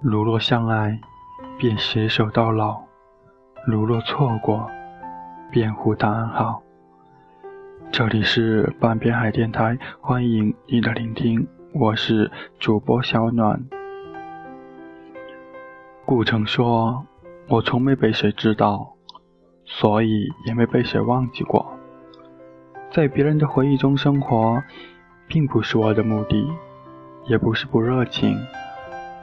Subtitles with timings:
[0.00, 0.98] 如若相爱，
[1.58, 2.82] 便携手到老；
[3.66, 4.68] 如若错过，
[5.52, 6.62] 便互道安好。
[7.92, 13.64] 这里是半边海电台，欢迎你的聆听，我是主播小暖。
[16.04, 17.06] 顾城说
[17.48, 18.94] ：“我从没被谁知道，
[19.64, 21.77] 所以也没被谁忘记过。
[22.98, 24.60] 在别人的回忆中生活，
[25.28, 26.44] 并不是我的目的，
[27.26, 28.36] 也不是不热情。”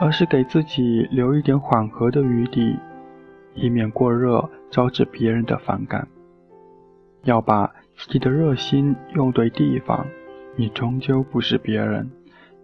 [0.00, 2.76] 而是给自己留一点缓和的余地，
[3.54, 6.08] 以免过热招致别人的反感。
[7.22, 10.04] 要把自己的热心用对地方，
[10.56, 12.10] 你终究不是别人，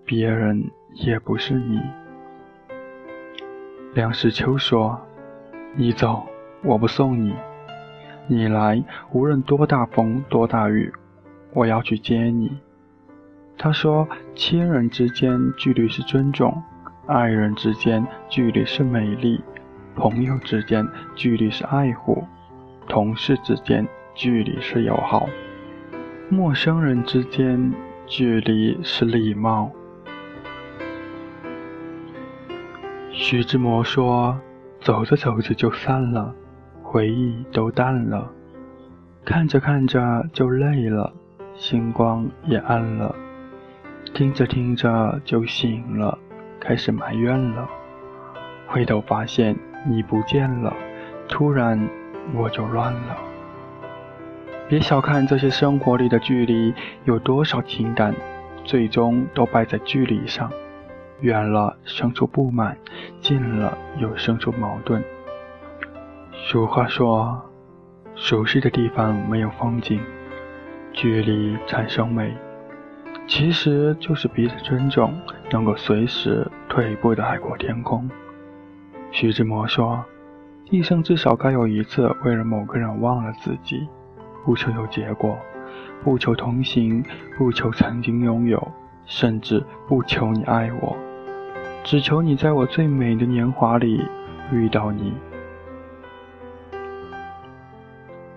[0.04, 1.80] 别人也不是你。
[3.94, 5.00] 梁实秋说
[5.76, 6.26] ：“你走，
[6.64, 7.32] 我不送你；
[8.28, 10.92] 你来，无论多大风多大雨，
[11.52, 12.58] 我要去接你。”
[13.58, 16.62] 他说：“亲人之间距离是尊重。”
[17.06, 19.40] 爱人之间距离是美丽，
[19.94, 20.84] 朋友之间
[21.14, 22.24] 距离是爱护，
[22.88, 25.28] 同事之间距离是友好，
[26.28, 27.72] 陌生人之间
[28.06, 29.70] 距离是礼貌。
[33.12, 34.36] 徐志摩说
[34.82, 36.34] ：“走着走着就散了，
[36.96, 38.26] 回忆都淡了；
[39.22, 41.12] 看着看着就累了，
[41.54, 43.14] 星光也暗了；
[44.14, 46.18] 听着听着就醒了。”
[46.58, 47.68] 开始埋怨了，
[48.66, 49.54] 回头发现
[49.86, 50.72] 你不见了，
[51.28, 51.78] 突然
[52.34, 53.18] 我就乱了。
[54.66, 56.72] 别小看这些生活里的距离，
[57.04, 58.14] 有多少情感，
[58.64, 60.50] 最终都败在距离上。
[61.20, 62.74] 远了生出不满，
[63.20, 65.04] 近了又生出矛盾。
[66.48, 67.42] 俗话说，
[68.14, 69.98] 熟悉的地方没有风景，
[70.92, 72.32] 距离产生美。
[73.26, 75.12] 其实就是彼此尊重，
[75.50, 78.08] 能够随时退一步的海阔天空。
[79.10, 80.04] 徐志摩说
[80.70, 83.84] ：“一生至少该有一次为了某个人忘了自己，
[84.44, 85.36] 不求有结果，
[86.04, 87.04] 不求同行，
[87.36, 88.70] 不求曾经拥有，
[89.04, 90.96] 甚至不求你爱我，
[91.82, 94.00] 只求你在我最美的年华里
[94.52, 95.12] 遇到你。”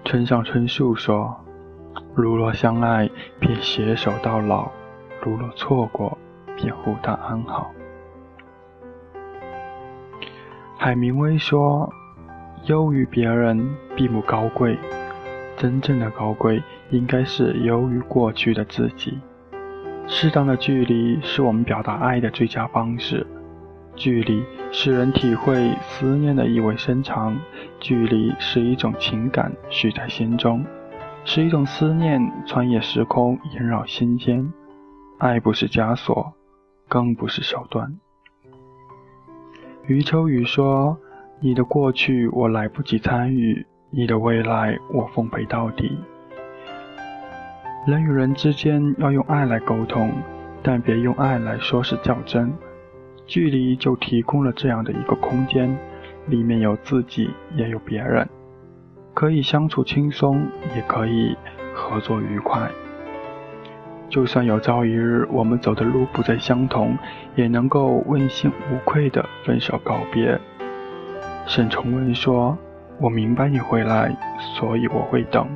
[0.09, 1.39] 村上春树说
[2.17, 3.07] ：“如若相爱，
[3.39, 4.67] 便携手到老。”
[5.21, 6.17] 如若错过，
[6.55, 7.69] 便互道安好。
[10.79, 11.93] 海明威说
[12.65, 14.79] ：“优于别人并不高贵，
[15.55, 19.19] 真正的高贵应该是优于过去的自己。
[20.07, 23.27] 适当的距离是我们表达爱的最佳方式。
[23.95, 27.37] 距离使人体会思念的意味深长，
[27.79, 30.65] 距离是一种情感蓄在心中，
[31.25, 34.51] 是一种思念穿越时空萦绕心间。”
[35.19, 36.33] 爱不是枷锁，
[36.87, 37.97] 更不是手段。
[39.85, 40.97] 余秋雨说
[41.41, 45.97] ：“你的过去我来不及参与，你的未来我奉陪到底。”
[47.85, 50.11] 人与人之间要用爱来沟通，
[50.61, 52.53] 但别用爱来说是较真。
[53.25, 55.77] 距离就提供了这样的一个空间，
[56.29, 58.27] 里面有自己，也有别人，
[59.13, 61.35] 可以相处轻松，也可以
[61.73, 62.69] 合作愉快。
[64.09, 66.97] 就算有朝一日我们走的路不再相同，
[67.35, 70.39] 也能够问心无愧的分手告别。
[71.45, 72.57] 沈从文说
[72.99, 75.47] ：“我明白你回来，所以我会等。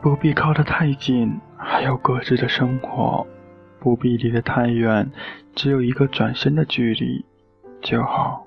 [0.00, 3.26] 不必靠得太近，还有各自的生活；
[3.80, 5.10] 不必离得太远，
[5.54, 7.24] 只有一个转身的距离
[7.82, 8.44] 就好。”